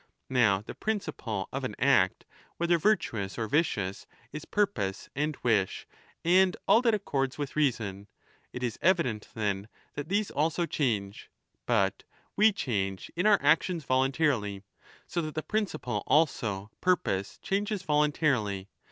Now 0.31 0.61
the 0.63 0.73
principle 0.73 1.47
of 1.53 1.63
an 1.63 1.75
act, 1.77 2.25
whether 2.57 2.79
virtuous 2.79 3.37
or 3.37 3.47
vicious, 3.47 4.07
15 4.23 4.27
is 4.33 4.45
purpose 4.45 5.09
and 5.15 5.37
wish, 5.43 5.85
and 6.25 6.57
all 6.67 6.81
that 6.81 6.95
accords 6.95 7.37
with 7.37 7.55
reason. 7.55 8.07
It 8.51 8.63
is 8.63 8.79
evident, 8.81 9.27
then, 9.35 9.67
that 9.93 10.09
these 10.09 10.31
also 10.31 10.65
change. 10.65 11.29
But 11.67 12.03
we 12.35 12.51
change 12.51 13.11
in 13.15 13.27
our 13.27 13.37
actions 13.43 13.83
voluntarily. 13.85 14.63
So 15.05 15.21
that 15.21 15.35
the 15.35 15.43
principle 15.43 16.01
also, 16.07 16.71
purpose, 16.81 17.37
changes 17.37 17.83
voluntarily. 17.83 18.69